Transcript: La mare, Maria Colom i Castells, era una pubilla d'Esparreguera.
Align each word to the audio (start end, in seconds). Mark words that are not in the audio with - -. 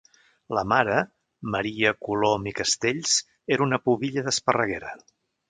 La 0.57 0.61
mare, 0.71 0.95
Maria 1.55 1.91
Colom 2.07 2.49
i 2.53 2.55
Castells, 2.61 3.13
era 3.57 3.67
una 3.67 3.81
pubilla 3.85 4.27
d'Esparreguera. 4.31 4.97